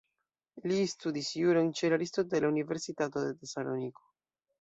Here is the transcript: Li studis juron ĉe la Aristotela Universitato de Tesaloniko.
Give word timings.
Li 0.69 0.77
studis 0.93 1.27
juron 1.39 1.69
ĉe 1.79 1.91
la 1.91 1.95
Aristotela 1.99 2.49
Universitato 2.53 3.23
de 3.27 3.37
Tesaloniko. 3.43 4.09